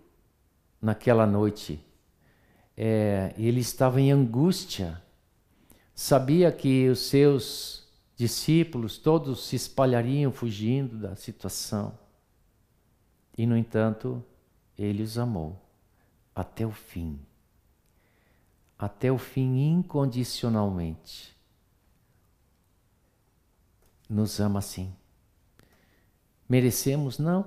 naquela 0.80 1.26
noite 1.26 1.84
é, 2.80 3.34
ele 3.36 3.58
estava 3.58 4.00
em 4.00 4.12
angústia, 4.12 5.02
sabia 5.96 6.52
que 6.52 6.88
os 6.88 7.00
seus 7.00 7.87
discípulos 8.18 8.98
todos 8.98 9.46
se 9.46 9.54
espalhariam 9.54 10.32
fugindo 10.32 10.98
da 10.98 11.14
situação. 11.14 11.96
E, 13.36 13.46
no 13.46 13.56
entanto, 13.56 14.22
ele 14.76 15.04
os 15.04 15.16
amou 15.16 15.56
até 16.34 16.66
o 16.66 16.72
fim. 16.72 17.20
Até 18.76 19.12
o 19.12 19.18
fim, 19.18 19.56
incondicionalmente. 19.70 21.32
Nos 24.10 24.40
ama 24.40 24.58
assim. 24.58 24.92
Merecemos? 26.48 27.18
Não. 27.18 27.46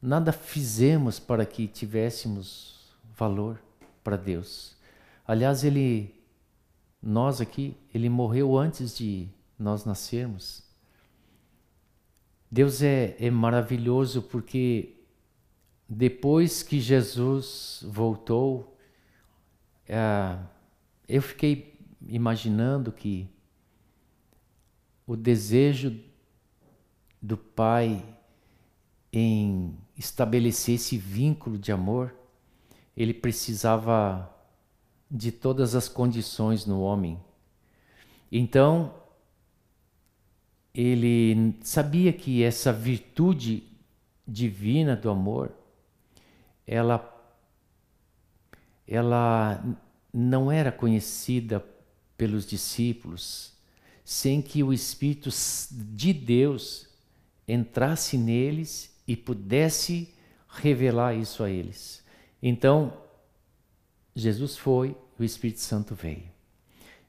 Nada 0.00 0.32
fizemos 0.32 1.18
para 1.20 1.44
que 1.44 1.68
tivéssemos 1.68 2.90
valor 3.14 3.60
para 4.02 4.16
Deus. 4.16 4.74
Aliás, 5.26 5.62
ele, 5.62 6.15
nós 7.02 7.40
aqui, 7.40 7.76
ele 7.92 8.08
morreu 8.08 8.56
antes 8.56 8.96
de 8.96 9.28
nós 9.58 9.84
nascermos. 9.84 10.64
Deus 12.50 12.82
é, 12.82 13.16
é 13.18 13.30
maravilhoso 13.30 14.22
porque 14.22 14.96
depois 15.88 16.62
que 16.62 16.80
Jesus 16.80 17.84
voltou, 17.86 18.76
é, 19.88 20.38
eu 21.08 21.22
fiquei 21.22 21.78
imaginando 22.08 22.90
que 22.92 23.28
o 25.06 25.16
desejo 25.16 26.00
do 27.22 27.36
Pai 27.36 28.04
em 29.12 29.76
estabelecer 29.96 30.74
esse 30.74 30.98
vínculo 30.98 31.58
de 31.58 31.72
amor 31.72 32.14
ele 32.96 33.12
precisava 33.12 34.34
de 35.10 35.30
todas 35.30 35.74
as 35.74 35.88
condições 35.88 36.66
no 36.66 36.80
homem. 36.80 37.18
Então, 38.30 38.94
ele 40.74 41.56
sabia 41.62 42.12
que 42.12 42.42
essa 42.42 42.72
virtude 42.72 43.62
divina 44.26 44.96
do 44.96 45.08
amor, 45.08 45.52
ela, 46.66 47.12
ela 48.86 49.64
não 50.12 50.50
era 50.50 50.72
conhecida 50.72 51.64
pelos 52.16 52.46
discípulos 52.46 53.56
sem 54.06 54.40
que 54.40 54.62
o 54.62 54.72
Espírito 54.72 55.30
de 55.72 56.12
Deus 56.12 56.88
entrasse 57.46 58.16
neles 58.16 58.96
e 59.04 59.16
pudesse 59.16 60.14
revelar 60.48 61.14
isso 61.14 61.42
a 61.42 61.50
eles. 61.50 62.04
Então, 62.40 62.96
Jesus 64.16 64.56
foi, 64.56 64.96
o 65.18 65.22
Espírito 65.22 65.60
Santo 65.60 65.94
veio. 65.94 66.24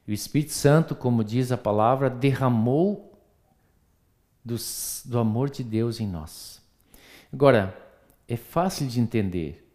E 0.06 0.12
o 0.12 0.14
Espírito 0.14 0.52
Santo, 0.52 0.94
como 0.94 1.24
diz 1.24 1.50
a 1.50 1.56
palavra, 1.56 2.10
derramou 2.10 3.18
do 4.44 5.18
amor 5.18 5.50
de 5.50 5.64
Deus 5.64 6.00
em 6.00 6.06
nós. 6.06 6.62
Agora, 7.32 7.76
é 8.26 8.36
fácil 8.36 8.86
de 8.86 9.00
entender. 9.00 9.66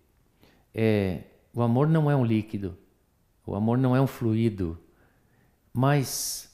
É, 0.74 1.24
o 1.54 1.62
amor 1.62 1.88
não 1.88 2.10
é 2.10 2.16
um 2.16 2.26
líquido, 2.26 2.78
o 3.46 3.56
amor 3.56 3.78
não 3.78 3.96
é 3.96 4.02
um 4.02 4.08
fluido, 4.08 4.80
mas 5.72 6.52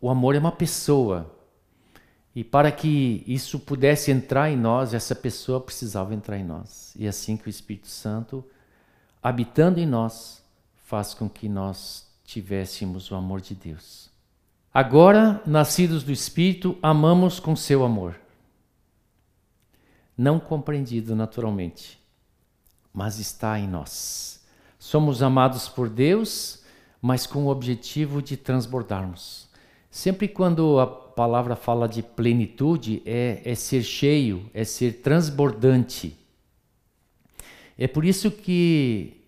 o 0.00 0.10
amor 0.10 0.34
é 0.34 0.38
uma 0.38 0.52
pessoa. 0.52 1.34
E 2.34 2.42
para 2.44 2.70
que 2.70 3.22
isso 3.26 3.58
pudesse 3.60 4.10
entrar 4.10 4.50
em 4.50 4.56
nós, 4.56 4.92
essa 4.92 5.14
pessoa 5.14 5.60
precisava 5.60 6.14
entrar 6.14 6.38
em 6.38 6.44
nós. 6.44 6.94
E 6.96 7.06
é 7.06 7.08
assim 7.08 7.36
que 7.36 7.46
o 7.46 7.50
Espírito 7.50 7.88
Santo, 7.88 8.44
habitando 9.24 9.80
em 9.80 9.86
nós, 9.86 10.44
faz 10.84 11.14
com 11.14 11.30
que 11.30 11.48
nós 11.48 12.06
tivéssemos 12.26 13.10
o 13.10 13.14
amor 13.14 13.40
de 13.40 13.54
Deus. 13.54 14.10
Agora, 14.72 15.40
nascidos 15.46 16.02
do 16.02 16.12
Espírito, 16.12 16.76
amamos 16.82 17.40
com 17.40 17.56
seu 17.56 17.84
amor. 17.84 18.20
Não 20.16 20.38
compreendido 20.38 21.16
naturalmente, 21.16 21.98
mas 22.92 23.18
está 23.18 23.58
em 23.58 23.66
nós. 23.66 24.44
Somos 24.78 25.22
amados 25.22 25.70
por 25.70 25.88
Deus, 25.88 26.62
mas 27.00 27.26
com 27.26 27.46
o 27.46 27.48
objetivo 27.48 28.20
de 28.20 28.36
transbordarmos. 28.36 29.48
Sempre 29.90 30.28
quando 30.28 30.78
a 30.78 30.86
palavra 30.86 31.56
fala 31.56 31.88
de 31.88 32.02
plenitude, 32.02 33.00
é, 33.06 33.40
é 33.42 33.54
ser 33.54 33.82
cheio, 33.82 34.50
é 34.52 34.64
ser 34.64 35.00
transbordante. 35.00 36.14
É 37.76 37.88
por 37.88 38.04
isso 38.04 38.30
que 38.30 39.24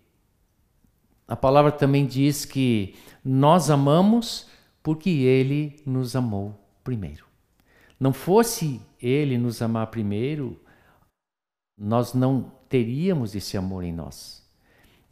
a 1.27 1.35
palavra 1.35 1.71
também 1.71 2.05
diz 2.05 2.45
que 2.45 2.95
nós 3.23 3.69
amamos 3.69 4.47
porque 4.81 5.09
Ele 5.09 5.81
nos 5.85 6.15
amou 6.15 6.57
primeiro. 6.83 7.25
Não 7.99 8.13
fosse 8.13 8.81
Ele 9.01 9.37
nos 9.37 9.61
amar 9.61 9.87
primeiro, 9.87 10.59
nós 11.77 12.13
não 12.13 12.51
teríamos 12.69 13.35
esse 13.35 13.57
amor 13.57 13.83
em 13.83 13.93
nós. 13.93 14.45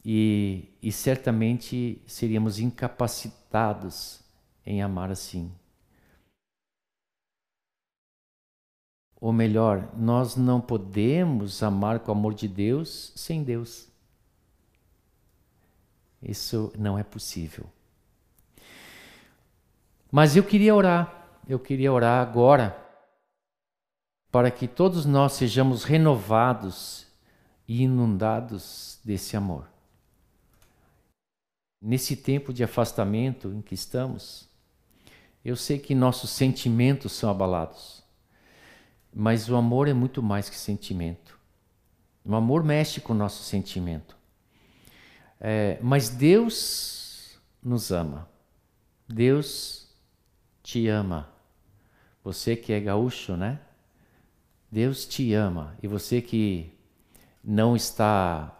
E, 0.04 0.70
e 0.82 0.92
certamente 0.92 2.02
seríamos 2.06 2.60
incapacitados 2.60 4.22
em 4.66 4.82
amar 4.82 5.12
assim. 5.12 5.52
Ou 9.26 9.34
melhor, 9.34 9.90
nós 9.98 10.36
não 10.36 10.62
podemos 10.62 11.64
amar 11.64 12.00
com 12.00 12.12
o 12.12 12.16
amor 12.16 12.36
de 12.36 12.48
Deus 12.48 13.12
sem 13.16 13.44
Deus. 13.44 13.88
Isso 16.22 16.72
não 16.78 16.96
é 16.96 17.02
possível. 17.04 17.66
Mas 20.12 20.36
eu 20.36 20.44
queria 20.44 20.76
orar, 20.76 21.28
eu 21.48 21.58
queria 21.58 21.92
orar 21.92 22.22
agora 22.22 22.80
para 24.32 24.52
que 24.52 24.68
todos 24.68 25.08
nós 25.08 25.34
sejamos 25.34 25.84
renovados 25.84 27.08
e 27.68 27.82
inundados 27.82 29.00
desse 29.04 29.36
amor. 29.36 29.68
Nesse 31.82 32.16
tempo 32.16 32.54
de 32.54 32.64
afastamento 32.64 33.48
em 33.48 33.64
que 33.64 33.74
estamos, 33.74 34.48
eu 35.44 35.56
sei 35.56 35.80
que 35.80 35.96
nossos 35.96 36.30
sentimentos 36.30 37.14
são 37.14 37.32
abalados. 37.32 38.05
Mas 39.18 39.48
o 39.50 39.56
amor 39.56 39.88
é 39.88 39.94
muito 39.94 40.22
mais 40.22 40.50
que 40.50 40.58
sentimento. 40.58 41.40
O 42.26 42.36
amor 42.36 42.66
mexe 42.66 43.00
com 43.00 43.14
o 43.14 43.16
nosso 43.16 43.44
sentimento. 43.44 44.18
É, 45.40 45.80
mas 45.82 46.10
Deus 46.10 47.40
nos 47.64 47.92
ama. 47.92 48.28
Deus 49.08 49.88
te 50.62 50.90
ama. 50.90 51.30
Você 52.26 52.58
que 52.58 52.74
é 52.74 52.80
gaúcho, 52.82 53.38
né? 53.38 53.62
Deus 54.70 55.06
te 55.06 55.34
ama. 55.34 55.78
E 55.82 55.88
você 55.88 56.22
que 56.22 56.78
não 57.42 57.74
está 57.74 58.52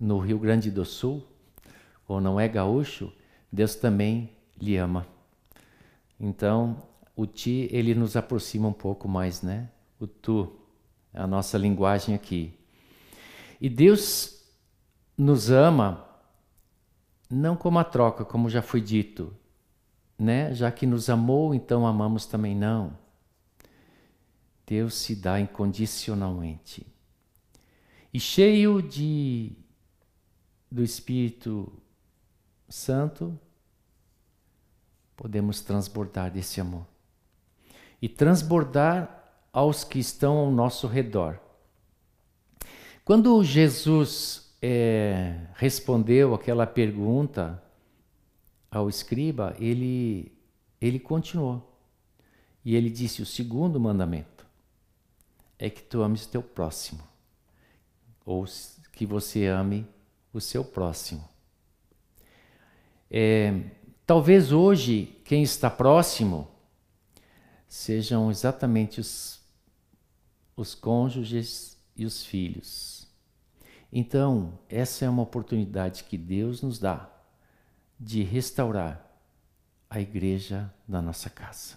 no 0.00 0.18
Rio 0.18 0.38
Grande 0.38 0.70
do 0.70 0.84
Sul, 0.86 1.26
ou 2.08 2.22
não 2.22 2.40
é 2.40 2.48
gaúcho, 2.48 3.12
Deus 3.52 3.74
também 3.74 4.34
lhe 4.58 4.78
ama. 4.78 5.06
Então, 6.18 6.82
o 7.16 7.26
ti 7.26 7.66
ele 7.72 7.94
nos 7.94 8.14
aproxima 8.14 8.68
um 8.68 8.72
pouco 8.74 9.08
mais, 9.08 9.40
né? 9.40 9.70
O 9.98 10.06
tu, 10.06 10.54
é 11.14 11.18
a 11.18 11.26
nossa 11.26 11.56
linguagem 11.56 12.14
aqui. 12.14 12.52
E 13.58 13.70
Deus 13.70 14.44
nos 15.16 15.50
ama 15.50 16.06
não 17.30 17.56
como 17.56 17.78
a 17.78 17.84
troca, 17.84 18.22
como 18.22 18.50
já 18.50 18.60
foi 18.60 18.82
dito, 18.82 19.34
né? 20.18 20.54
Já 20.54 20.70
que 20.70 20.86
nos 20.86 21.08
amou, 21.08 21.54
então 21.54 21.86
amamos 21.86 22.26
também 22.26 22.54
não. 22.54 22.96
Deus 24.66 24.94
se 24.94 25.16
dá 25.16 25.40
incondicionalmente. 25.40 26.86
E 28.12 28.20
cheio 28.20 28.82
de 28.82 29.52
do 30.70 30.82
Espírito 30.82 31.72
Santo, 32.68 33.38
podemos 35.16 35.62
transbordar 35.62 36.30
desse 36.30 36.60
amor 36.60 36.86
e 38.00 38.08
transbordar 38.08 39.24
aos 39.52 39.84
que 39.84 39.98
estão 39.98 40.36
ao 40.36 40.50
nosso 40.50 40.86
redor. 40.86 41.40
Quando 43.04 43.42
Jesus 43.42 44.52
é, 44.60 45.46
respondeu 45.54 46.34
aquela 46.34 46.66
pergunta 46.66 47.62
ao 48.70 48.88
escriba, 48.88 49.56
ele, 49.58 50.32
ele 50.80 50.98
continuou. 50.98 51.72
E 52.64 52.74
ele 52.74 52.90
disse: 52.90 53.22
O 53.22 53.26
segundo 53.26 53.78
mandamento 53.78 54.44
é 55.58 55.70
que 55.70 55.82
tu 55.82 56.02
ames 56.02 56.26
teu 56.26 56.42
próximo, 56.42 57.02
ou 58.24 58.44
que 58.92 59.06
você 59.06 59.46
ame 59.46 59.86
o 60.32 60.40
seu 60.40 60.64
próximo. 60.64 61.26
É, 63.10 63.62
talvez 64.04 64.52
hoje, 64.52 65.16
quem 65.24 65.42
está 65.42 65.70
próximo, 65.70 66.48
sejam 67.68 68.30
exatamente 68.30 69.00
os, 69.00 69.40
os 70.56 70.74
cônjuges 70.74 71.76
e 71.96 72.04
os 72.04 72.24
filhos. 72.24 73.08
Então, 73.92 74.58
essa 74.68 75.04
é 75.04 75.08
uma 75.08 75.22
oportunidade 75.22 76.04
que 76.04 76.18
Deus 76.18 76.62
nos 76.62 76.78
dá 76.78 77.10
de 77.98 78.22
restaurar 78.22 79.04
a 79.88 80.00
igreja 80.00 80.72
da 80.86 81.00
nossa 81.00 81.30
casa. 81.30 81.76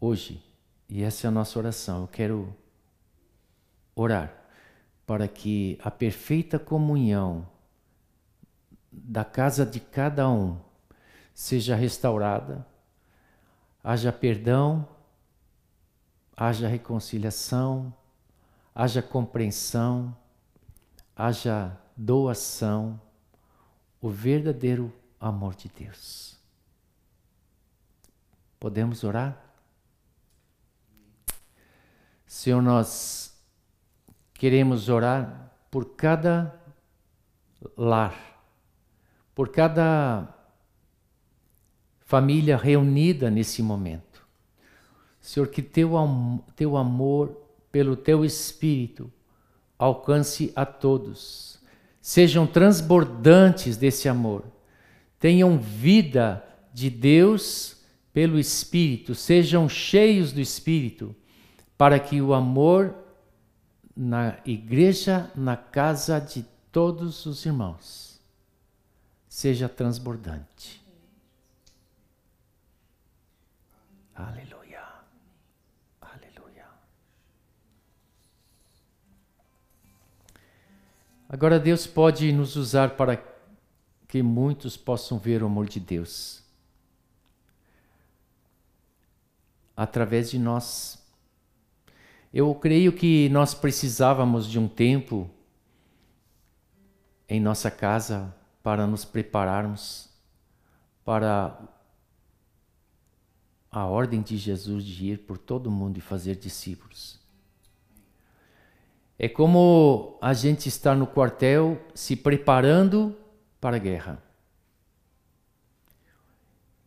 Hoje, 0.00 0.42
e 0.88 1.02
essa 1.02 1.26
é 1.26 1.28
a 1.28 1.30
nossa 1.30 1.58
oração, 1.58 2.02
eu 2.02 2.08
quero 2.08 2.56
orar 3.94 4.34
para 5.06 5.26
que 5.26 5.78
a 5.82 5.90
perfeita 5.90 6.58
comunhão 6.58 7.48
da 8.92 9.24
casa 9.24 9.64
de 9.64 9.80
cada 9.80 10.28
um 10.28 10.58
seja 11.34 11.74
restaurada 11.74 12.66
haja 13.88 14.12
perdão, 14.12 14.86
haja 16.36 16.68
reconciliação, 16.68 17.90
haja 18.74 19.00
compreensão, 19.00 20.14
haja 21.16 21.74
doação, 21.96 23.00
o 23.98 24.10
verdadeiro 24.10 24.92
amor 25.18 25.54
de 25.54 25.70
Deus. 25.70 26.38
Podemos 28.60 29.04
orar? 29.04 29.42
Senhor, 32.26 32.60
nós 32.60 33.42
queremos 34.34 34.90
orar 34.90 35.50
por 35.70 35.96
cada 35.96 36.60
lar, 37.74 38.14
por 39.34 39.48
cada 39.48 40.28
família 42.08 42.56
reunida 42.56 43.30
nesse 43.30 43.62
momento. 43.62 44.26
Senhor, 45.20 45.46
que 45.46 45.60
teu, 45.60 45.92
teu 46.56 46.74
amor 46.74 47.38
pelo 47.70 47.94
teu 47.94 48.24
Espírito 48.24 49.12
alcance 49.78 50.50
a 50.56 50.64
todos, 50.64 51.60
sejam 52.00 52.46
transbordantes 52.46 53.76
desse 53.76 54.08
amor, 54.08 54.42
tenham 55.20 55.58
vida 55.58 56.42
de 56.72 56.88
Deus 56.88 57.76
pelo 58.10 58.38
Espírito, 58.38 59.14
sejam 59.14 59.68
cheios 59.68 60.32
do 60.32 60.40
Espírito, 60.40 61.14
para 61.76 62.00
que 62.00 62.22
o 62.22 62.32
amor 62.32 62.94
na 63.94 64.38
igreja, 64.46 65.30
na 65.36 65.58
casa 65.58 66.18
de 66.18 66.42
todos 66.72 67.26
os 67.26 67.44
irmãos, 67.44 68.18
seja 69.28 69.68
transbordante. 69.68 70.87
Agora 81.28 81.60
Deus 81.60 81.86
pode 81.86 82.32
nos 82.32 82.56
usar 82.56 82.96
para 82.96 83.22
que 84.08 84.22
muitos 84.22 84.78
possam 84.78 85.18
ver 85.18 85.42
o 85.42 85.46
amor 85.46 85.68
de 85.68 85.78
Deus 85.78 86.42
através 89.76 90.30
de 90.30 90.38
nós. 90.38 91.06
Eu 92.32 92.54
creio 92.54 92.92
que 92.94 93.28
nós 93.28 93.52
precisávamos 93.52 94.48
de 94.48 94.58
um 94.58 94.66
tempo 94.66 95.28
em 97.28 97.38
nossa 97.38 97.70
casa 97.70 98.34
para 98.62 98.86
nos 98.86 99.04
prepararmos 99.04 100.08
para 101.04 101.58
a 103.70 103.84
ordem 103.84 104.22
de 104.22 104.38
Jesus 104.38 104.82
de 104.82 105.12
ir 105.12 105.18
por 105.26 105.36
todo 105.36 105.70
mundo 105.70 105.98
e 105.98 106.00
fazer 106.00 106.36
discípulos. 106.36 107.17
É 109.18 109.28
como 109.28 110.16
a 110.20 110.32
gente 110.32 110.68
estar 110.68 110.94
no 110.94 111.06
quartel 111.06 111.80
se 111.94 112.14
preparando 112.14 113.16
para 113.60 113.76
a 113.76 113.78
guerra. 113.80 114.22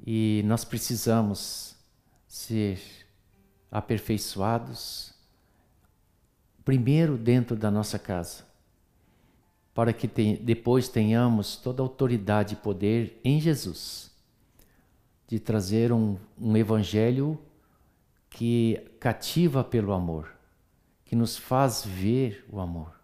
E 0.05 0.41
nós 0.45 0.63
precisamos 0.63 1.75
ser 2.27 2.79
aperfeiçoados 3.69 5.13
primeiro 6.63 7.17
dentro 7.17 7.55
da 7.55 7.69
nossa 7.69 7.99
casa, 7.99 8.45
para 9.73 9.91
que 9.91 10.07
depois 10.07 10.87
tenhamos 10.87 11.55
toda 11.57 11.81
a 11.81 11.85
autoridade 11.85 12.53
e 12.53 12.57
poder 12.57 13.19
em 13.23 13.39
Jesus 13.39 14.11
de 15.27 15.39
trazer 15.39 15.93
um, 15.93 16.17
um 16.37 16.57
evangelho 16.57 17.39
que 18.29 18.77
cativa 18.99 19.63
pelo 19.63 19.93
amor, 19.93 20.29
que 21.11 21.15
nos 21.17 21.35
faz 21.35 21.83
ver 21.83 22.45
o 22.49 22.57
amor. 22.57 22.97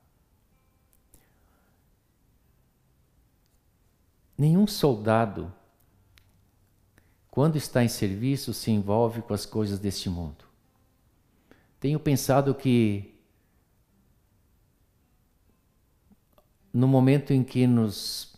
Nenhum 4.38 4.66
soldado, 4.66 5.54
quando 7.30 7.58
está 7.58 7.84
em 7.84 7.90
serviço, 7.90 8.54
se 8.54 8.72
envolve 8.72 9.22
com 9.22 9.34
as 9.34 9.46
coisas 9.46 9.78
deste 9.78 10.10
mundo. 10.10 10.46
Tenho 11.82 12.00
pensado 12.00 12.56
que 12.56 13.14
no 16.72 16.88
momento 16.88 17.34
em 17.34 17.44
que 17.44 17.68
nos 17.68 18.34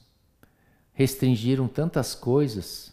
restringiram 0.93 1.67
tantas 1.67 2.15
coisas, 2.15 2.91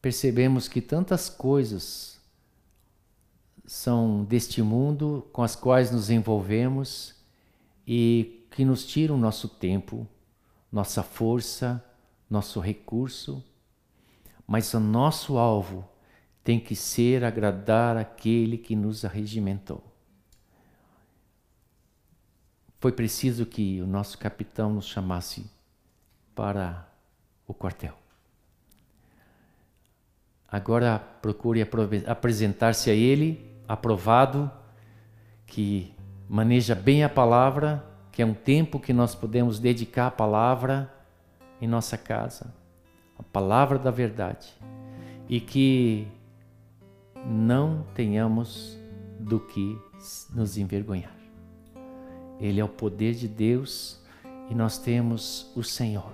percebemos 0.00 0.68
que 0.68 0.80
tantas 0.80 1.28
coisas 1.28 2.13
são 3.66 4.24
deste 4.24 4.62
mundo 4.62 5.26
com 5.32 5.42
as 5.42 5.56
quais 5.56 5.90
nos 5.90 6.10
envolvemos 6.10 7.14
e 7.86 8.46
que 8.50 8.64
nos 8.64 8.84
tiram 8.86 9.16
nosso 9.16 9.48
tempo, 9.48 10.06
nossa 10.70 11.02
força, 11.02 11.84
nosso 12.28 12.60
recurso, 12.60 13.42
mas 14.46 14.72
o 14.74 14.80
nosso 14.80 15.38
alvo 15.38 15.88
tem 16.42 16.60
que 16.60 16.76
ser 16.76 17.24
agradar 17.24 17.96
aquele 17.96 18.58
que 18.58 18.76
nos 18.76 19.04
arregimentou. 19.04 19.82
Foi 22.78 22.92
preciso 22.92 23.46
que 23.46 23.80
o 23.80 23.86
nosso 23.86 24.18
capitão 24.18 24.74
nos 24.74 24.86
chamasse 24.86 25.50
para 26.34 26.86
o 27.46 27.54
quartel. 27.54 27.96
Agora 30.46 30.98
procure 30.98 31.66
apresentar-se 32.06 32.90
a 32.90 32.94
Ele, 32.94 33.53
aprovado, 33.68 34.50
que 35.46 35.94
maneja 36.28 36.74
bem 36.74 37.04
a 37.04 37.08
palavra, 37.08 37.84
que 38.10 38.22
é 38.22 38.26
um 38.26 38.34
tempo 38.34 38.78
que 38.78 38.92
nós 38.92 39.14
podemos 39.14 39.58
dedicar 39.58 40.06
à 40.08 40.10
palavra 40.10 40.92
em 41.60 41.66
nossa 41.66 41.96
casa, 41.96 42.54
a 43.18 43.22
palavra 43.22 43.78
da 43.78 43.90
verdade, 43.90 44.54
e 45.28 45.40
que 45.40 46.06
não 47.26 47.84
tenhamos 47.94 48.78
do 49.18 49.40
que 49.40 49.78
nos 50.34 50.58
envergonhar. 50.58 51.14
Ele 52.38 52.60
é 52.60 52.64
o 52.64 52.68
poder 52.68 53.14
de 53.14 53.28
Deus 53.28 54.02
e 54.50 54.54
nós 54.54 54.78
temos 54.78 55.50
o 55.56 55.62
Senhor. 55.62 56.12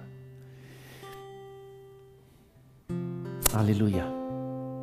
Aleluia. 3.53 4.05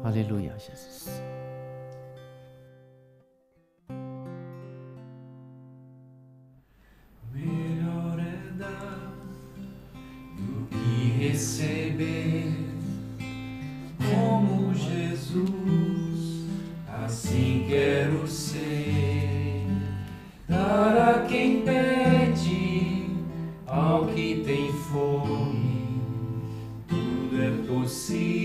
Aleluia, 0.03 0.57
Jesus. 0.59 1.26
Quem 21.37 21.61
pede, 21.61 23.05
ao 23.67 24.07
que 24.07 24.41
tem 24.43 24.73
fome, 24.73 26.01
tudo 26.87 27.39
é 27.39 27.51
possível 27.67 28.36